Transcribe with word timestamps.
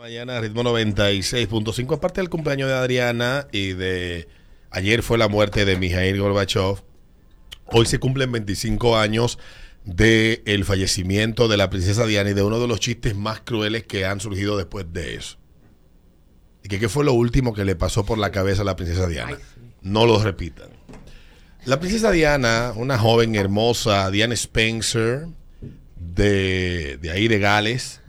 Mañana 0.00 0.40
ritmo 0.40 0.62
96.5, 0.62 1.94
aparte 1.94 2.22
del 2.22 2.30
cumpleaños 2.30 2.70
de 2.70 2.74
Adriana 2.74 3.46
y 3.52 3.74
de 3.74 4.28
ayer 4.70 5.02
fue 5.02 5.18
la 5.18 5.28
muerte 5.28 5.66
de 5.66 5.76
Mijail 5.76 6.18
Gorbachev, 6.18 6.82
hoy 7.66 7.84
se 7.84 8.00
cumplen 8.00 8.32
25 8.32 8.96
años 8.96 9.38
del 9.84 10.40
el 10.46 10.64
fallecimiento 10.64 11.48
de 11.48 11.58
la 11.58 11.68
princesa 11.68 12.06
Diana 12.06 12.30
y 12.30 12.32
de 12.32 12.42
uno 12.42 12.58
de 12.58 12.66
los 12.66 12.80
chistes 12.80 13.14
más 13.14 13.42
crueles 13.42 13.84
que 13.84 14.06
han 14.06 14.20
surgido 14.20 14.56
después 14.56 14.90
de 14.90 15.16
eso. 15.16 15.36
¿Y 16.64 16.68
que 16.68 16.78
qué 16.78 16.88
fue 16.88 17.04
lo 17.04 17.12
último 17.12 17.52
que 17.52 17.66
le 17.66 17.76
pasó 17.76 18.06
por 18.06 18.16
la 18.16 18.32
cabeza 18.32 18.62
a 18.62 18.64
la 18.64 18.76
princesa 18.76 19.06
Diana? 19.06 19.36
No 19.82 20.06
lo 20.06 20.18
repitan. 20.22 20.70
La 21.66 21.78
princesa 21.78 22.10
Diana, 22.10 22.72
una 22.74 22.98
joven 22.98 23.34
hermosa, 23.34 24.10
Diana 24.10 24.32
Spencer, 24.32 25.26
de, 25.94 26.96
de 26.96 27.10
ahí 27.10 27.28
de 27.28 27.38
Gales, 27.38 28.00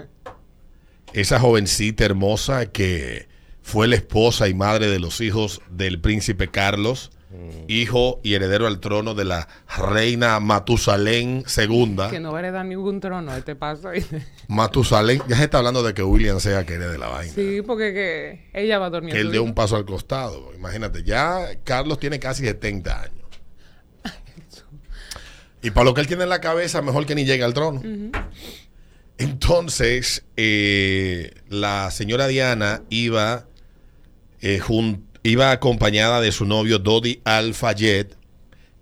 esa 1.14 1.40
jovencita 1.40 2.06
hermosa 2.06 2.68
que 2.68 3.28
fue 3.62 3.88
la 3.88 3.96
esposa 3.96 4.48
y 4.48 4.54
madre 4.54 4.88
de 4.88 5.00
los 5.00 5.22
hijos 5.22 5.62
del 5.70 6.00
príncipe 6.00 6.50
Carlos, 6.50 7.12
hijo 7.68 8.20
y 8.24 8.34
heredero 8.34 8.68
al 8.68 8.80
trono 8.80 9.14
de 9.14 9.26
la 9.26 9.48
reina 9.78 10.40
Matusalén 10.40 11.46
II. 11.58 11.98
Que 12.10 12.20
no 12.20 12.32
va 12.32 12.40
a 12.40 12.42
heredar 12.42 12.66
ningún 12.66 13.00
trono, 13.00 13.36
este 13.36 13.56
paso. 13.56 13.90
Matusalén, 14.48 15.22
ya 15.28 15.38
se 15.38 15.44
está 15.44 15.60
hablando 15.60 15.84
de 15.84 15.94
que 15.94 16.04
William 16.04 16.40
sea 16.40 16.66
que 16.66 16.74
herede 16.74 16.98
la 16.98 17.08
vaina. 17.08 17.34
Sí, 17.34 17.62
porque 17.66 17.94
que 17.94 18.50
ella 18.54 18.80
va 18.80 18.88
a 18.88 18.90
dormir. 18.90 19.14
Que 19.14 19.22
él 19.22 19.32
dé 19.32 19.40
un 19.40 19.54
paso 19.54 19.76
al 19.76 19.86
costado. 19.86 20.52
Imagínate, 20.56 21.04
ya 21.04 21.48
Carlos 21.64 22.00
tiene 22.00 22.20
casi 22.20 22.44
70 22.44 23.02
años. 23.02 23.26
y 25.62 25.72
para 25.72 25.86
lo 25.86 25.94
que 25.94 26.02
él 26.02 26.08
tiene 26.08 26.24
en 26.24 26.30
la 26.30 26.42
cabeza, 26.42 26.82
mejor 26.82 27.06
que 27.06 27.16
ni 27.16 27.26
llegue 27.26 27.44
al 27.44 27.54
trono. 27.54 27.82
Entonces, 29.22 30.26
eh, 30.36 31.36
la 31.48 31.92
señora 31.92 32.28
Diana 32.28 32.82
iba, 32.90 33.46
eh, 34.42 34.60
iba 35.22 35.52
acompañada 35.52 36.22
de 36.22 36.32
su 36.32 36.46
novio 36.46 36.80
Dodi 36.80 37.22
Al-Fayed, 37.24 38.08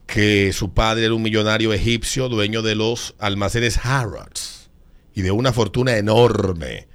que 0.08 0.54
su 0.54 0.74
padre 0.74 1.06
era 1.06 1.14
un 1.14 1.24
millonario 1.24 1.74
egipcio, 1.74 2.30
dueño 2.30 2.62
de 2.62 2.76
los 2.76 3.16
almacenes 3.20 3.80
Harrods 3.84 4.70
y 5.14 5.24
de 5.24 5.32
una 5.32 5.52
fortuna 5.52 5.98
enorme 5.98 6.88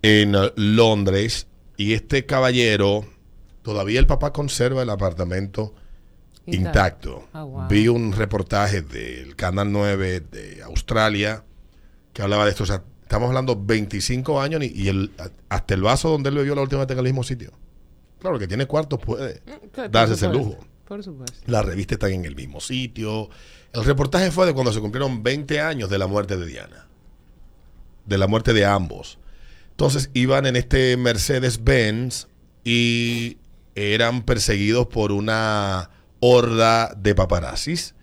en 0.00 0.34
Londres. 0.56 1.46
Y 1.76 1.92
este 1.92 2.24
caballero, 2.24 3.04
todavía 3.60 4.00
el 4.00 4.06
papá 4.06 4.32
conserva 4.32 4.82
el 4.82 4.88
apartamento 4.88 5.74
intacto. 6.46 7.28
Ah, 7.34 7.68
Vi 7.68 7.88
un 7.88 8.12
reportaje 8.12 8.80
del 8.80 9.36
Canal 9.36 9.70
9 9.70 10.20
de 10.20 10.62
Australia 10.62 11.44
que 12.18 12.24
hablaba 12.24 12.46
de 12.46 12.50
esto. 12.50 12.64
O 12.64 12.66
sea, 12.66 12.82
estamos 13.02 13.28
hablando 13.28 13.54
25 13.54 14.40
años 14.40 14.60
y, 14.64 14.88
el, 14.88 15.12
hasta 15.48 15.74
el 15.74 15.82
vaso 15.82 16.10
donde 16.10 16.30
él 16.30 16.34
bebió 16.34 16.56
la 16.56 16.62
última 16.62 16.80
vez 16.84 16.90
en 16.90 16.98
el 16.98 17.04
mismo 17.04 17.22
sitio. 17.22 17.52
Claro, 18.18 18.40
que 18.40 18.48
tiene 18.48 18.66
cuartos 18.66 18.98
puede 18.98 19.40
Mm, 19.46 19.92
darse 19.92 20.14
ese 20.14 20.28
lujo. 20.28 20.58
Por 20.84 21.04
supuesto. 21.04 21.38
La 21.46 21.62
revista 21.62 21.94
está 21.94 22.08
en 22.08 22.24
el 22.24 22.34
mismo 22.34 22.60
sitio. 22.60 23.30
El 23.72 23.84
reportaje 23.84 24.32
fue 24.32 24.46
de 24.46 24.52
cuando 24.52 24.72
se 24.72 24.80
cumplieron 24.80 25.22
20 25.22 25.60
años 25.60 25.88
de 25.90 25.96
la 25.96 26.08
muerte 26.08 26.36
de 26.36 26.44
Diana. 26.44 26.88
De 28.04 28.18
la 28.18 28.26
muerte 28.26 28.52
de 28.52 28.64
ambos. 28.64 29.20
Entonces 29.70 30.10
iban 30.12 30.44
en 30.46 30.56
este 30.56 30.96
Mercedes-Benz 30.96 32.26
y 32.64 33.38
eran 33.76 34.22
perseguidos 34.22 34.88
por 34.88 35.12
una 35.12 35.90
horda 36.18 36.92
de 36.96 37.14
paparazzis. 37.14 37.94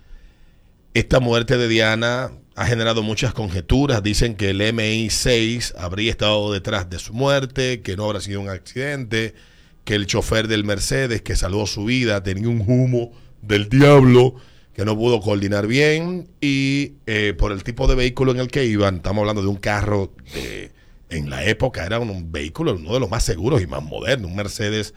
Esta 0.96 1.20
muerte 1.20 1.58
de 1.58 1.68
Diana 1.68 2.32
ha 2.56 2.66
generado 2.68 3.04
muchas 3.04 3.34
conjeturas. 3.34 4.02
Dicen 4.02 4.36
que 4.36 4.52
el 4.52 4.62
MI6 4.62 5.74
habría 5.78 6.10
estado 6.10 6.54
detrás 6.54 6.90
de 6.90 7.00
su 7.00 7.12
muerte, 7.12 7.82
que 7.82 7.98
no 7.98 8.06
habrá 8.06 8.22
sido 8.22 8.40
un 8.40 8.48
accidente, 8.48 9.36
que 9.84 9.96
el 9.96 10.06
chofer 10.08 10.48
del 10.48 10.64
Mercedes 10.64 11.22
que 11.22 11.36
salvó 11.36 11.68
su 11.68 11.84
vida 11.84 12.24
tenía 12.24 12.48
un 12.48 12.64
humo 12.66 13.12
del 13.42 13.68
diablo, 13.68 14.36
que 14.74 14.86
no 14.86 14.96
pudo 14.96 15.20
coordinar 15.20 15.68
bien 15.68 16.30
y 16.40 16.94
eh, 17.08 17.34
por 17.38 17.52
el 17.52 17.66
tipo 17.66 17.88
de 17.88 17.96
vehículo 17.96 18.32
en 18.32 18.40
el 18.40 18.48
que 18.48 18.64
iban, 18.64 18.96
estamos 18.96 19.20
hablando 19.20 19.42
de 19.42 19.50
un 19.50 19.58
carro 19.58 20.14
de, 20.34 20.72
en 21.10 21.30
la 21.30 21.44
época 21.44 21.86
era 21.86 22.00
un, 22.00 22.10
un 22.10 22.32
vehículo, 22.32 22.74
uno 22.74 22.94
de 22.94 23.02
los 23.02 23.10
más 23.10 23.26
seguros 23.26 23.62
y 23.62 23.68
más 23.68 23.84
modernos, 23.84 24.32
un 24.32 24.38
Mercedes 24.38 24.94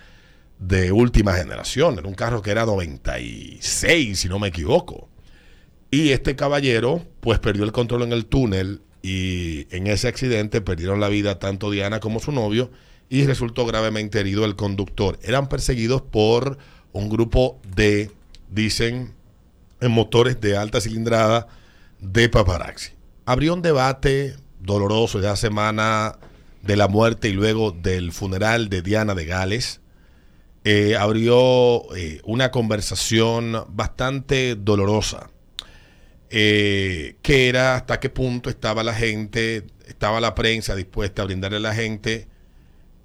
de 0.61 0.93
última 0.93 1.34
generación, 1.34 1.99
era 1.99 2.06
un 2.06 2.15
carro 2.15 2.41
que 2.41 2.53
era 2.53 2.65
96, 2.67 4.17
si 4.17 4.28
no 4.28 4.39
me 4.39 4.47
equivoco. 4.47 5.09
Y 5.91 6.10
este 6.10 6.37
caballero, 6.37 7.03
pues 7.21 7.38
perdió 7.38 7.65
el 7.65 7.72
control 7.72 8.03
en 8.03 8.12
el 8.12 8.26
túnel 8.26 8.82
y 9.03 9.66
en 9.75 9.87
ese 9.87 10.09
accidente 10.09 10.60
perdieron 10.60 11.00
la 11.00 11.09
vida 11.09 11.38
tanto 11.38 11.71
Diana 11.71 12.00
como 12.00 12.21
su 12.21 12.31
novio 12.32 12.71
y 13.09 13.25
resultó 13.25 13.65
gravemente 13.65 14.21
herido 14.21 14.44
el 14.44 14.54
conductor. 14.54 15.19
Eran 15.22 15.49
perseguidos 15.49 16.03
por 16.03 16.59
un 16.93 17.09
grupo 17.09 17.59
de, 17.75 18.10
dicen, 18.50 19.15
en 19.81 19.91
motores 19.93 20.41
de 20.41 20.59
alta 20.59 20.81
cilindrada 20.81 21.49
de 22.00 22.28
paparazzi. 22.28 22.91
Abrió 23.25 23.55
un 23.55 23.62
debate 23.62 24.37
doloroso 24.60 25.20
esa 25.20 25.37
semana 25.37 26.19
de 26.62 26.76
la 26.76 26.88
muerte 26.88 27.28
y 27.28 27.32
luego 27.32 27.70
del 27.70 28.12
funeral 28.12 28.69
de 28.69 28.82
Diana 28.82 29.15
de 29.15 29.25
Gales. 29.25 29.81
Eh, 30.65 30.97
abrió 30.97 31.94
eh, 31.97 32.20
una 32.25 32.50
conversación 32.50 33.65
bastante 33.70 34.55
dolorosa 34.55 35.31
eh, 36.31 37.16
que 37.22 37.49
era 37.49 37.75
hasta 37.77 38.00
qué 38.00 38.11
punto 38.11 38.50
estaba 38.50 38.83
la 38.83 38.94
gente, 38.94 39.66
estaba 39.87 40.21
la 40.21 40.34
prensa 40.34 40.75
dispuesta 40.75 41.22
a 41.22 41.25
brindarle 41.25 41.56
a 41.59 41.61
la 41.61 41.75
gente 41.75 42.28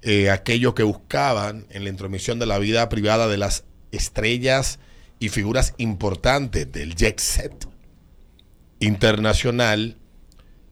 eh, 0.06 0.30
aquello 0.30 0.74
que 0.74 0.82
buscaban 0.82 1.66
en 1.70 1.84
la 1.84 1.88
intromisión 1.88 2.38
de 2.38 2.44
la 2.44 2.58
vida 2.58 2.90
privada 2.90 3.26
de 3.26 3.38
las 3.38 3.64
estrellas 3.90 4.78
y 5.18 5.30
figuras 5.30 5.72
importantes 5.78 6.70
del 6.70 6.94
jet 6.94 7.18
set 7.20 7.66
internacional 8.80 9.96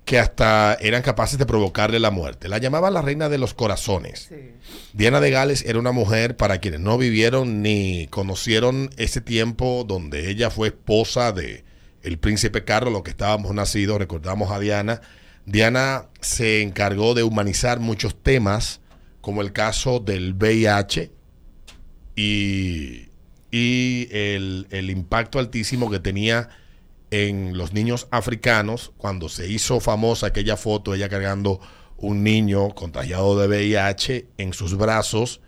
que 0.05 0.19
hasta 0.19 0.75
eran 0.81 1.01
capaces 1.01 1.39
de 1.39 1.47
provocarle 1.47 1.99
la 1.99 2.11
muerte. 2.11 2.49
La 2.51 2.59
llamaban 2.59 2.93
la 2.93 3.01
reina 3.01 3.31
de 3.31 3.39
los 3.39 3.55
corazones. 3.55 4.29
Sí. 4.29 4.53
Diana 4.93 5.21
de 5.21 5.31
Gales 5.31 5.65
era 5.65 5.79
una 5.79 5.93
mujer 5.93 6.37
para 6.37 6.59
quienes 6.59 6.81
no 6.81 6.99
vivieron 6.99 7.63
ni 7.63 8.09
conocieron 8.09 8.91
ese 8.99 9.23
tiempo 9.23 9.85
donde 9.89 10.29
ella 10.29 10.51
fue 10.51 10.69
esposa 10.69 11.33
de 11.33 11.65
el 12.03 12.19
príncipe 12.19 12.65
Carlos, 12.65 12.93
lo 12.93 13.03
que 13.03 13.11
estábamos 13.11 13.55
nacidos, 13.55 13.99
recordamos 13.99 14.51
a 14.51 14.59
Diana. 14.59 15.01
Diana 15.47 16.07
se 16.21 16.63
encargó 16.63 17.15
de 17.15 17.23
humanizar 17.23 17.81
muchos 17.81 18.21
temas, 18.23 18.81
como 19.21 19.41
el 19.41 19.53
caso 19.53 20.01
del 20.01 20.35
VIH 20.35 21.13
y, 22.17 23.09
y 23.51 24.09
el, 24.11 24.91
impacto 24.91 25.39
altísimo 25.39 25.91
que 25.91 26.01
tenía 26.01 26.49
en 27.11 27.57
los 27.57 27.73
niños 27.73 28.09
africanos 28.11 28.93
cuando 28.97 29.29
se 29.29 29.49
hizo 29.49 29.81
famosa 29.81 30.29
aquella 30.29 30.57
foto, 30.57 30.95
ella 30.95 31.09
cargando 31.09 31.61
un 31.99 32.25
niño 32.25 32.75
contagiado 32.75 33.39
de 33.39 33.47
VIH 33.47 34.29
en 34.39 34.55
sus 34.55 34.77
brazos, 34.77 35.41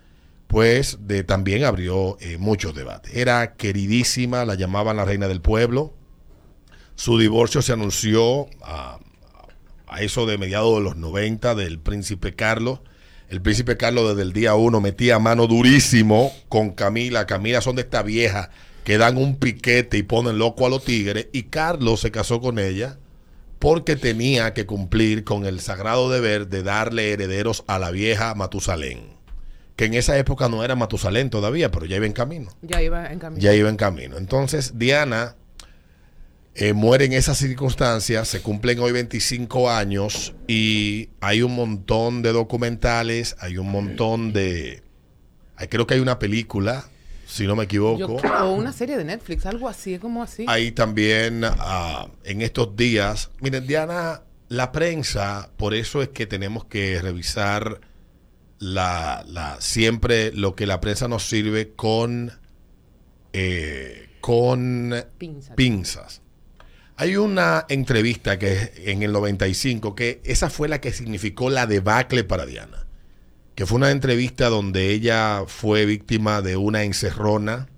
pues 0.47 0.98
de, 1.00 1.25
también 1.25 1.64
abrió 1.64 2.16
eh, 2.20 2.37
muchos 2.38 2.75
debates. 2.75 3.16
Era 3.16 3.54
queridísima, 3.54 4.44
la 4.44 4.54
llamaban 4.54 4.97
la 4.97 5.04
reina 5.04 5.26
del 5.26 5.41
pueblo. 5.41 5.94
Su 6.97 7.19
divorcio 7.19 7.62
se 7.62 7.72
anunció 7.72 8.49
a, 8.62 8.99
a 9.87 10.03
eso 10.03 10.27
de 10.27 10.38
mediados 10.38 10.77
de 10.77 10.82
los 10.82 10.97
90 10.97 11.55
del 11.55 11.78
príncipe 11.78 12.34
Carlos. 12.34 12.81
El 13.28 13.41
príncipe 13.41 13.77
Carlos 13.77 14.09
desde 14.10 14.22
el 14.22 14.32
día 14.32 14.55
uno 14.55 14.81
metía 14.81 15.19
mano 15.19 15.47
durísimo 15.47 16.32
con 16.49 16.71
Camila. 16.71 17.27
Camila 17.27 17.60
son 17.60 17.77
de 17.77 17.82
esta 17.82 18.03
vieja 18.03 18.50
que 18.84 18.99
dan 18.99 19.16
un 19.16 19.37
piquete 19.37 19.97
y 19.97 20.03
ponen 20.03 20.38
loco 20.38 20.66
a 20.66 20.71
los 20.71 20.84
tigres. 20.84 21.28
Y 21.32 21.44
Carlos 21.44 22.00
se 22.00 22.10
casó 22.10 22.41
con 22.41 22.59
ella 22.59 22.99
porque 23.59 23.97
tenía 23.97 24.53
que 24.53 24.66
cumplir 24.66 25.25
con 25.25 25.47
el 25.47 25.61
sagrado 25.61 26.11
deber 26.11 26.49
de 26.49 26.62
darle 26.62 27.12
herederos 27.12 27.65
a 27.66 27.78
la 27.78 27.91
vieja 27.91 28.34
Matusalén. 28.34 29.14
Que 29.75 29.87
en 29.87 29.94
esa 29.94 30.19
época 30.19 30.49
no 30.49 30.62
era 30.62 30.76
Matusalén 30.76 31.31
todavía, 31.31 31.70
pero 31.70 31.87
ya 31.87 31.96
iba 31.96 32.06
en 32.06 32.12
camino. 32.12 32.50
Ya 32.61 32.82
iba 32.82 33.11
en 33.11 33.19
camino. 33.19 33.41
Ya 33.43 33.55
iba 33.55 33.70
en 33.70 33.76
camino. 33.76 34.19
Entonces 34.19 34.79
Diana 34.79 35.35
eh, 36.55 36.73
muere 36.73 37.05
en 37.06 37.12
esas 37.12 37.39
circunstancias, 37.39 38.29
se 38.29 38.41
cumplen 38.41 38.79
hoy 38.79 38.93
25 38.93 39.71
años 39.71 40.35
y 40.47 41.09
hay 41.21 41.43
un 41.43 41.55
montón 41.55 42.23
de 42.23 42.33
documentales, 42.33 43.35
hay 43.41 43.59
un 43.59 43.71
montón 43.71 44.33
de... 44.33 44.83
hay- 45.56 45.69
creo 45.69 45.87
que 45.87 45.95
hay 45.95 46.01
una 46.01 46.19
película, 46.21 46.85
si 47.27 47.47
no 47.47 47.56
me 47.56 47.65
equivoco. 47.65 48.21
Yo- 48.23 48.45
o 48.45 48.53
una 48.55 48.73
serie 48.73 48.97
de 48.97 49.05
Netflix, 49.05 49.47
algo 49.47 49.69
así, 49.69 49.95
es 49.95 50.01
como 50.01 50.23
así. 50.23 50.45
Hay 50.47 50.71
también 50.73 51.43
ah, 51.45 52.06
en 52.23 52.41
estos 52.43 52.77
días, 52.77 53.31
miren, 53.41 53.67
Diana, 53.67 54.23
la 54.49 54.71
prensa, 54.71 55.51
por 55.56 55.75
eso 55.75 56.03
es 56.03 56.11
que 56.11 56.27
tenemos 56.27 56.67
que 56.67 57.01
revisar 57.03 57.81
la, 58.61 59.25
la- 59.27 59.56
siempre 59.61 60.31
lo 60.33 60.55
que 60.55 60.67
la 60.67 60.81
prensa 60.81 61.09
nos 61.09 61.25
sirve 61.25 61.73
con, 61.75 62.31
eh, 63.33 64.09
con 64.21 64.95
Pinza. 65.19 65.55
pinzas. 65.56 66.21
Hay 66.96 67.17
una 67.17 67.67
entrevista 67.69 68.38
que 68.38 68.73
en 68.76 69.02
el 69.02 69.12
95 69.12 69.96
que 69.96 70.20
esa 70.25 70.49
fue 70.49 70.69
la 70.69 70.81
que 70.81 70.93
significó 70.93 71.50
la 71.50 71.67
debacle 71.67 72.23
para 72.23 72.46
Diana. 72.46 72.87
que 73.56 73.67
fue 73.67 73.76
una 73.76 73.91
entrevista 73.91 74.49
donde 74.49 74.91
ella 74.91 75.44
fue 75.46 75.87
víctima 75.87 76.43
de 76.43 76.56
una 76.56 76.82
encerrona 76.82 77.69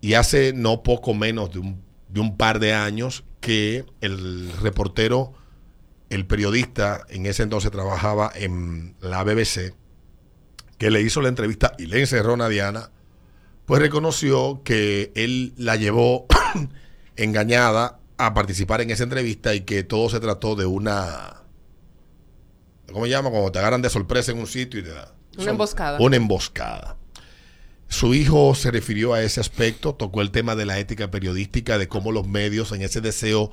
y 0.00 0.14
hace 0.14 0.52
no 0.52 0.82
poco 0.82 1.14
menos 1.14 1.52
de 1.52 1.60
un, 1.60 1.82
de 2.08 2.20
un 2.20 2.36
par 2.36 2.60
de 2.60 2.74
años 2.74 3.24
que 3.40 3.84
el 4.00 4.52
reportero, 4.60 5.32
el 6.10 6.26
periodista, 6.26 7.06
en 7.08 7.26
ese 7.26 7.42
entonces 7.42 7.72
trabajaba 7.72 8.30
en 8.34 8.94
la 9.00 9.24
BBC, 9.24 9.74
que 10.78 10.90
le 10.90 11.02
hizo 11.02 11.20
la 11.20 11.28
entrevista 11.28 11.72
y 11.78 11.86
le 11.86 12.00
encerró 12.00 12.40
a 12.40 12.48
Diana, 12.48 12.90
pues 13.66 13.80
reconoció 13.80 14.62
que 14.62 15.10
él 15.16 15.54
la 15.56 15.76
llevó 15.76 16.26
engañada 17.16 17.98
a 18.16 18.34
participar 18.34 18.80
en 18.80 18.90
esa 18.90 19.04
entrevista 19.04 19.54
y 19.54 19.62
que 19.62 19.82
todo 19.82 20.08
se 20.08 20.20
trató 20.20 20.54
de 20.54 20.66
una 20.66 21.44
¿Cómo 22.92 23.06
se 23.06 23.10
llama? 23.10 23.30
Cuando 23.30 23.50
te 23.50 23.58
agarran 23.58 23.82
de 23.82 23.90
sorpresa 23.90 24.32
en 24.32 24.38
un 24.38 24.46
sitio 24.46 24.80
y 24.80 24.82
te 24.84 24.90
da. 24.90 25.12
Una 25.36 25.50
emboscada. 25.50 25.98
Una 26.00 26.16
emboscada. 26.16 26.96
Su 27.88 28.14
hijo 28.14 28.54
se 28.54 28.70
refirió 28.70 29.14
a 29.14 29.22
ese 29.22 29.40
aspecto, 29.40 29.94
tocó 29.94 30.20
el 30.20 30.30
tema 30.30 30.54
de 30.54 30.64
la 30.64 30.78
ética 30.78 31.10
periodística, 31.10 31.78
de 31.78 31.88
cómo 31.88 32.12
los 32.12 32.26
medios 32.26 32.72
en 32.72 32.82
ese 32.82 33.00
deseo 33.00 33.50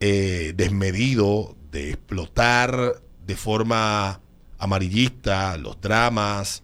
eh, 0.00 0.52
desmedido 0.56 1.56
de 1.70 1.90
explotar 1.90 3.02
de 3.26 3.36
forma 3.36 4.20
amarillista 4.58 5.56
los 5.56 5.80
dramas 5.80 6.62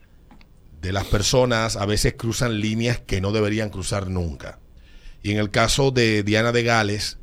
de 0.81 0.92
las 0.92 1.04
personas 1.04 1.76
a 1.76 1.87
veces 1.87 2.14
cruzan 2.14 2.60
líneas 2.60 3.00
que 3.00 3.20
no 3.20 3.32
deberían 3.32 3.70
cruzar 3.70 4.08
nunca. 4.08 4.58
Y 5.22 5.32
en 5.32 5.38
el 5.38 5.50
caso 5.50 5.90
de 5.90 6.22
Diana 6.22 6.52
de 6.52 6.62
Gales, 6.62 7.18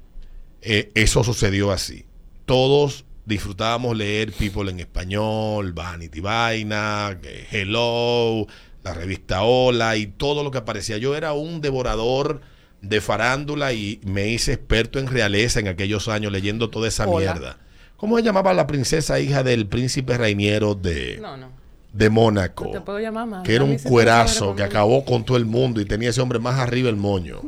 eh, 0.62 0.92
eso 0.96 1.24
sucedió 1.24 1.72
así. 1.72 2.06
Todos 2.46 3.06
disfrutábamos 3.26 3.96
leer 3.96 4.32
People 4.34 4.70
en 4.70 4.80
español, 4.80 5.72
Vanity 5.74 6.20
Vaina, 6.20 7.18
eh, 7.24 7.48
Hello, 7.52 8.46
la 8.84 8.94
revista 8.94 9.44
Hola 9.44 9.96
y 9.96 10.08
todo 10.08 10.44
lo 10.44 10.52
que 10.52 10.58
aparecía. 10.58 10.98
Yo 10.98 11.16
era 11.16 11.34
un 11.34 11.62
devorador 11.62 12.42
de 12.82 13.00
farándula 13.00 13.72
y 13.72 14.02
me 14.04 14.28
hice 14.28 14.54
experto 14.54 15.00
en 15.00 15.08
realeza 15.08 15.62
en 15.62 15.70
aquellos 15.70 16.10
años 16.10 16.34
leyendo 16.34 16.70
toda 16.70 16.90
esa 16.90 17.08
Hola. 17.08 17.34
mierda. 17.34 17.58
¿Cómo 17.96 18.18
se 18.18 18.24
llamaba 18.24 18.54
la 18.54 18.68
princesa 18.68 19.22
hija 19.22 19.44
del 19.44 19.66
príncipe 19.68 20.18
Rainiero 20.18 20.76
de, 20.76 21.20
No, 21.22 21.38
no. 21.38 21.48
de 21.94 22.10
Mónaco? 22.10 22.66
No 22.66 22.72
te 22.72 22.82
puedo 22.82 23.00
llamar 23.00 23.26
más. 23.28 23.44
que 23.44 23.56
era 23.56 23.64
un 23.64 23.78
cuerazo 23.78 24.54
que 24.58 24.64
acabó 24.64 25.06
con 25.06 25.24
todo 25.24 25.38
el 25.38 25.46
mundo 25.46 25.80
y 25.80 25.86
tenía 25.86 26.10
ese 26.10 26.20
hombre 26.20 26.40
más 26.40 26.60
arriba 26.60 26.90
el 26.90 26.98
moño. 26.98 27.40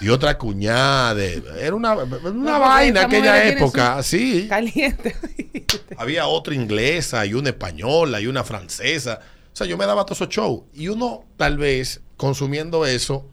Y 0.00 0.08
otra 0.10 0.38
cuñada. 0.38 1.14
de- 1.14 1.42
era 1.60 1.74
una, 1.74 1.94
una 1.94 2.58
vaina 2.58 3.02
aquella 3.02 3.46
época, 3.48 4.02
sí. 4.02 4.46
Caliente. 4.48 5.16
Había 5.96 6.26
otra 6.26 6.54
inglesa 6.54 7.26
y 7.26 7.34
una 7.34 7.50
española 7.50 8.20
y 8.20 8.26
una 8.26 8.44
francesa. 8.44 9.18
O 9.52 9.56
sea, 9.58 9.66
yo 9.66 9.76
me 9.76 9.86
daba 9.86 10.04
todos 10.04 10.18
esos 10.20 10.28
shows. 10.34 10.62
Y 10.72 10.88
uno, 10.88 11.24
tal 11.36 11.58
vez, 11.58 12.00
consumiendo 12.16 12.86
eso, 12.86 13.26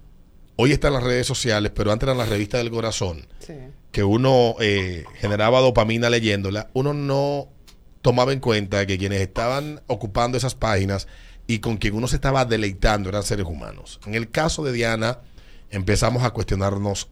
hoy 0.55 0.71
está 0.71 0.87
en 0.87 0.95
las 0.95 1.03
redes 1.03 1.27
sociales, 1.27 1.71
pero 1.75 1.91
antes 1.91 2.07
eran 2.07 2.17
las 2.17 2.29
revistas 2.29 2.61
del 2.63 2.71
corazón, 2.71 3.27
sí. 3.39 3.53
que 3.91 4.03
uno 4.03 4.55
eh, 4.59 5.05
generaba 5.19 5.59
dopamina 5.59 6.09
leyéndola, 6.09 6.69
uno 6.73 6.93
no 6.93 7.47
tomaba 8.01 8.33
en 8.33 8.39
cuenta 8.39 8.85
que 8.85 8.97
quienes 8.97 9.21
estaban 9.21 9.81
ocupando 9.87 10.37
esas 10.37 10.55
páginas 10.55 11.07
y 11.47 11.59
con 11.59 11.77
quien 11.77 11.93
uno 11.95 12.07
se 12.07 12.15
estaba 12.15 12.45
deleitando 12.45 13.09
eran 13.09 13.23
seres 13.23 13.45
humanos. 13.45 13.99
En 14.05 14.15
el 14.15 14.29
caso 14.31 14.63
de 14.63 14.71
Diana, 14.71 15.19
empezamos 15.69 16.23
a 16.23 16.31
cuestionarnos 16.31 17.09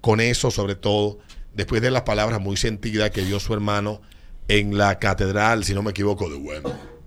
con 0.00 0.20
eso, 0.20 0.50
sobre 0.50 0.74
todo 0.74 1.18
después 1.54 1.80
de 1.82 1.90
las 1.90 2.02
palabras 2.02 2.40
muy 2.40 2.56
sentidas 2.56 3.10
que 3.10 3.24
dio 3.24 3.40
su 3.40 3.54
hermano 3.54 4.00
en 4.48 4.76
la 4.76 4.98
catedral, 4.98 5.64
si 5.64 5.72
no 5.74 5.82
me 5.82 5.92
equivoco, 5.92 6.28
de 6.28 6.36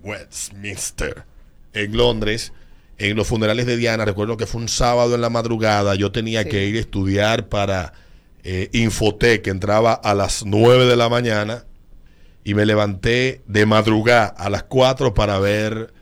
Westminster, 0.02 1.24
en 1.72 1.96
Londres. 1.96 2.52
En 2.98 3.16
los 3.16 3.28
funerales 3.28 3.66
de 3.66 3.76
Diana, 3.76 4.04
recuerdo 4.04 4.36
que 4.36 4.46
fue 4.46 4.60
un 4.60 4.68
sábado 4.68 5.14
en 5.14 5.20
la 5.20 5.30
madrugada, 5.30 5.94
yo 5.94 6.10
tenía 6.10 6.42
Sí. 6.42 6.48
que 6.48 6.66
ir 6.66 6.76
a 6.76 6.80
estudiar 6.80 7.48
para 7.48 7.92
eh, 8.44 8.70
Infotec, 8.72 9.42
que 9.42 9.50
entraba 9.50 9.92
a 9.92 10.14
las 10.14 10.44
9 10.46 10.86
de 10.86 10.96
la 10.96 11.08
mañana, 11.08 11.64
y 12.44 12.54
me 12.54 12.64
levanté 12.66 13.42
de 13.46 13.66
madrugada 13.66 14.26
a 14.26 14.48
las 14.48 14.62
4 14.64 15.12
para 15.12 15.38
ver 15.38 15.92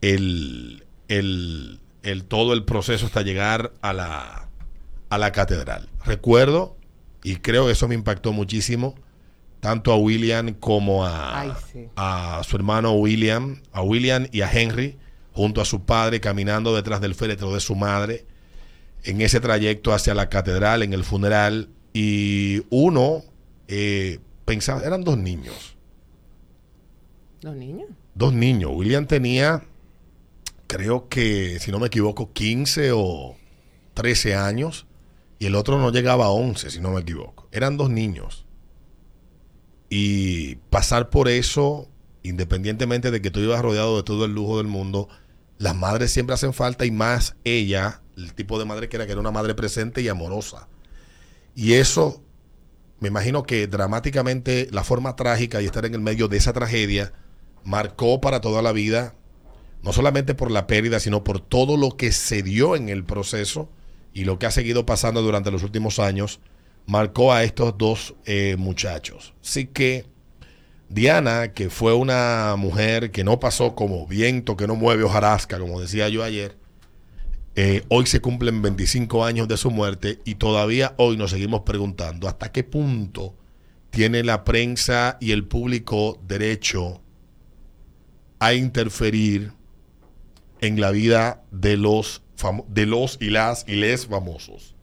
el, 0.00 0.84
el, 1.08 1.80
el- 2.02 2.24
todo 2.24 2.52
el 2.52 2.64
proceso 2.64 3.06
hasta 3.06 3.22
llegar 3.22 3.72
a 3.82 3.92
la, 3.92 4.48
a 5.10 5.18
la 5.18 5.32
catedral. 5.32 5.88
Recuerdo, 6.04 6.76
y 7.22 7.36
creo 7.36 7.66
que 7.66 7.72
eso 7.72 7.88
me 7.88 7.94
impactó 7.94 8.32
muchísimo, 8.32 8.94
tanto 9.60 9.92
a 9.92 9.96
William 9.96 10.54
como 10.54 11.04
a, 11.04 11.40
Ay, 11.40 11.52
sí. 11.72 11.86
a 11.96 12.42
su 12.44 12.56
hermano 12.56 12.92
William, 12.92 13.60
a 13.72 13.82
William 13.82 14.26
y 14.30 14.42
a 14.42 14.50
Henry, 14.52 14.96
junto 15.32 15.60
a 15.60 15.64
su 15.64 15.82
padre, 15.84 16.20
caminando 16.20 16.74
detrás 16.74 17.00
del 17.00 17.14
féretro 17.14 17.52
de 17.52 17.60
su 17.60 17.74
madre, 17.74 18.24
en 19.04 19.20
ese 19.20 19.40
trayecto 19.40 19.92
hacia 19.92 20.14
la 20.14 20.28
catedral, 20.28 20.82
en 20.82 20.92
el 20.92 21.04
funeral, 21.04 21.68
y 21.92 22.62
uno 22.70 23.22
eh, 23.68 24.18
pensaba, 24.44 24.82
eran 24.84 25.02
dos 25.04 25.18
niños, 25.18 25.76
Los 27.42 27.54
niños. 27.56 27.88
dos 28.14 28.32
niños. 28.32 28.70
William 28.74 29.06
tenía, 29.06 29.64
creo 30.68 31.08
que, 31.08 31.58
si 31.58 31.72
no 31.72 31.80
me 31.80 31.88
equivoco, 31.88 32.32
15 32.32 32.92
o 32.94 33.36
13 33.94 34.36
años, 34.36 34.86
y 35.40 35.46
el 35.46 35.56
otro 35.56 35.78
no 35.78 35.90
llegaba 35.90 36.26
a 36.26 36.30
11, 36.30 36.70
si 36.70 36.80
no 36.80 36.90
me 36.90 37.00
equivoco. 37.00 37.48
Eran 37.50 37.76
dos 37.76 37.90
niños. 37.90 38.46
Y 39.90 40.56
pasar 40.70 41.10
por 41.10 41.28
eso, 41.28 41.88
independientemente 42.22 43.10
de 43.10 43.20
que 43.20 43.30
tú 43.30 43.40
ibas 43.40 43.62
rodeado 43.62 43.96
de 43.96 44.02
todo 44.02 44.24
el 44.24 44.34
lujo 44.34 44.58
del 44.58 44.66
mundo, 44.66 45.08
las 45.56 45.74
madres 45.74 46.12
siempre 46.12 46.34
hacen 46.34 46.52
falta 46.52 46.84
y 46.86 46.90
más 46.90 47.36
ella, 47.44 48.02
el 48.16 48.34
tipo 48.34 48.58
de 48.58 48.64
madre 48.64 48.88
que 48.88 48.96
era, 48.96 49.06
que 49.06 49.12
era 49.12 49.20
una 49.20 49.30
madre 49.30 49.54
presente 49.54 50.02
y 50.02 50.08
amorosa. 50.08 50.68
Y 51.54 51.74
eso, 51.74 52.22
me 53.00 53.08
imagino 53.08 53.44
que 53.44 53.66
dramáticamente 53.66 54.68
la 54.70 54.84
forma 54.84 55.16
trágica 55.16 55.62
y 55.62 55.66
estar 55.66 55.86
en 55.86 55.94
el 55.94 56.00
medio 56.00 56.28
de 56.28 56.36
esa 56.36 56.52
tragedia 56.52 57.12
marcó 57.64 58.20
para 58.20 58.40
toda 58.40 58.62
la 58.62 58.72
vida, 58.72 59.14
no 59.82 59.92
solamente 59.92 60.34
por 60.34 60.50
la 60.50 60.66
pérdida, 60.66 61.00
sino 61.00 61.24
por 61.24 61.40
todo 61.40 61.76
lo 61.76 61.96
que 61.96 62.12
se 62.12 62.42
dio 62.42 62.76
en 62.76 62.88
el 62.88 63.04
proceso 63.04 63.70
y 64.12 64.24
lo 64.24 64.38
que 64.38 64.46
ha 64.46 64.50
seguido 64.50 64.86
pasando 64.86 65.22
durante 65.22 65.50
los 65.50 65.62
últimos 65.62 65.98
años, 65.98 66.40
marcó 66.86 67.32
a 67.32 67.44
estos 67.44 67.76
dos 67.78 68.14
eh, 68.24 68.56
muchachos. 68.58 69.34
Así 69.42 69.66
que 69.66 70.06
Diana, 70.88 71.52
que 71.52 71.68
fue 71.68 71.92
una 71.92 72.54
mujer 72.56 73.10
que 73.10 73.22
no 73.22 73.38
pasó 73.38 73.74
como 73.74 74.06
viento 74.06 74.56
que 74.56 74.66
no 74.66 74.74
mueve 74.74 75.04
hojarasca, 75.04 75.58
como 75.58 75.80
decía 75.80 76.08
yo 76.08 76.24
ayer, 76.24 76.56
eh, 77.56 77.82
hoy 77.88 78.06
se 78.06 78.20
cumplen 78.20 78.62
25 78.62 79.24
años 79.24 79.48
de 79.48 79.56
su 79.56 79.70
muerte 79.70 80.20
y 80.24 80.36
todavía 80.36 80.94
hoy 80.96 81.16
nos 81.16 81.32
seguimos 81.32 81.62
preguntando 81.62 82.28
hasta 82.28 82.52
qué 82.52 82.64
punto 82.64 83.34
tiene 83.90 84.22
la 84.22 84.44
prensa 84.44 85.18
y 85.20 85.32
el 85.32 85.46
público 85.46 86.18
derecho 86.26 87.02
a 88.38 88.54
interferir 88.54 89.57
en 90.60 90.80
la 90.80 90.90
vida 90.90 91.42
de 91.50 91.76
los, 91.76 92.22
de 92.68 92.86
los 92.86 93.18
y 93.20 93.30
las 93.30 93.64
y 93.68 93.76
les 93.76 94.06
famosos. 94.06 94.74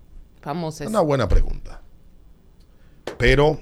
Famosos. 0.41 0.82
Es 0.82 0.88
una 0.88 1.01
buena 1.01 1.27
pregunta. 1.27 1.82
Pero 3.17 3.60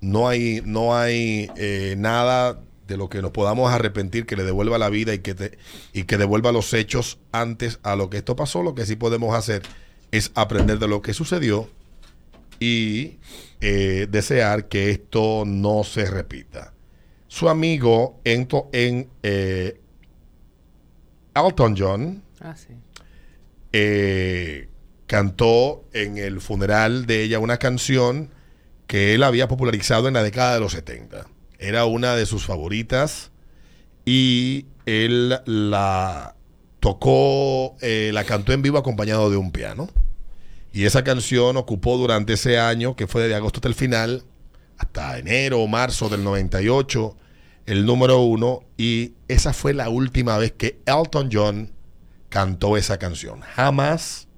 no 0.00 0.28
hay, 0.28 0.62
no 0.64 0.96
hay 0.96 1.50
eh, 1.56 1.94
nada 1.98 2.60
de 2.86 2.96
lo 2.96 3.08
que 3.08 3.20
nos 3.22 3.32
podamos 3.32 3.72
arrepentir 3.72 4.26
que 4.26 4.36
le 4.36 4.44
devuelva 4.44 4.78
la 4.78 4.88
vida 4.88 5.12
y 5.14 5.18
que, 5.18 5.34
te- 5.34 5.58
y 5.92 6.04
que 6.04 6.18
devuelva 6.18 6.52
los 6.52 6.72
hechos 6.72 7.18
antes 7.32 7.80
a 7.82 7.96
lo 7.96 8.10
que 8.10 8.18
esto 8.18 8.36
pasó. 8.36 8.62
Lo 8.62 8.74
que 8.74 8.86
sí 8.86 8.96
podemos 8.96 9.34
hacer 9.34 9.62
es 10.12 10.30
aprender 10.34 10.78
de 10.78 10.88
lo 10.88 11.02
que 11.02 11.12
sucedió 11.14 11.68
y 12.60 13.18
eh, 13.60 14.06
desear 14.10 14.68
que 14.68 14.90
esto 14.90 15.44
no 15.46 15.82
se 15.84 16.06
repita. 16.06 16.72
Su 17.28 17.48
amigo 17.48 18.20
en, 18.24 18.46
to- 18.46 18.68
en 18.72 19.08
eh, 19.22 19.80
Elton 21.36 21.74
John 21.78 22.22
Ah, 22.40 22.54
sí. 22.56 22.74
eh, 23.72 24.68
cantó 25.06 25.84
en 25.92 26.18
el 26.18 26.40
funeral 26.40 27.06
de 27.06 27.22
ella 27.22 27.38
una 27.38 27.58
canción 27.58 28.30
que 28.86 29.14
él 29.14 29.22
había 29.22 29.48
popularizado 29.48 30.08
en 30.08 30.14
la 30.14 30.22
década 30.22 30.54
de 30.54 30.60
los 30.60 30.72
70. 30.72 31.26
Era 31.58 31.84
una 31.86 32.14
de 32.16 32.26
sus 32.26 32.44
favoritas 32.46 33.30
y 34.04 34.66
él 34.84 35.40
la 35.46 36.34
tocó, 36.80 37.76
eh, 37.80 38.10
la 38.12 38.24
cantó 38.24 38.52
en 38.52 38.62
vivo 38.62 38.78
acompañado 38.78 39.30
de 39.30 39.36
un 39.36 39.50
piano. 39.50 39.88
Y 40.72 40.84
esa 40.84 41.02
canción 41.02 41.56
ocupó 41.56 41.96
durante 41.96 42.34
ese 42.34 42.58
año, 42.58 42.94
que 42.96 43.06
fue 43.06 43.26
de 43.26 43.34
agosto 43.34 43.58
hasta 43.58 43.68
el 43.68 43.74
final, 43.74 44.24
hasta 44.78 45.18
enero 45.18 45.60
o 45.60 45.66
marzo 45.66 46.08
del 46.10 46.22
98, 46.22 47.16
el 47.66 47.84
número 47.84 48.20
uno. 48.20 48.60
Y 48.76 49.14
esa 49.28 49.52
fue 49.52 49.74
la 49.74 49.88
última 49.88 50.38
vez 50.38 50.52
que 50.52 50.80
Elton 50.86 51.28
John 51.32 51.72
cantó 52.28 52.76
esa 52.76 52.98
canción. 52.98 53.40
Jamás 53.40 54.28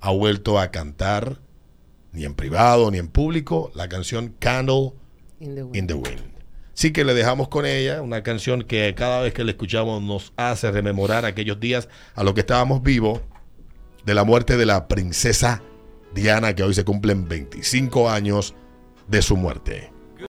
ha 0.00 0.10
vuelto 0.10 0.58
a 0.58 0.70
cantar, 0.70 1.40
ni 2.12 2.24
en 2.24 2.34
privado 2.34 2.90
ni 2.90 2.98
en 2.98 3.08
público, 3.08 3.72
la 3.74 3.88
canción 3.88 4.34
Candle 4.38 4.92
In 5.40 5.54
the 5.54 5.62
wind. 5.62 5.76
in 5.76 5.86
the 5.86 5.94
Wind. 5.94 6.34
Sí 6.74 6.92
que 6.92 7.04
le 7.04 7.14
dejamos 7.14 7.48
con 7.48 7.66
ella 7.66 8.02
una 8.02 8.22
canción 8.22 8.62
que 8.62 8.94
cada 8.96 9.20
vez 9.20 9.32
que 9.32 9.44
la 9.44 9.52
escuchamos 9.52 10.02
nos 10.02 10.32
hace 10.36 10.70
rememorar 10.72 11.24
aquellos 11.24 11.60
días 11.60 11.88
a 12.14 12.24
los 12.24 12.34
que 12.34 12.40
estábamos 12.40 12.82
vivos 12.82 13.20
de 14.04 14.14
la 14.14 14.24
muerte 14.24 14.56
de 14.56 14.66
la 14.66 14.88
princesa 14.88 15.62
Diana, 16.14 16.54
que 16.54 16.62
hoy 16.62 16.74
se 16.74 16.84
cumplen 16.84 17.28
25 17.28 18.10
años 18.10 18.54
de 19.08 19.22
su 19.22 19.36
muerte. 19.36 19.93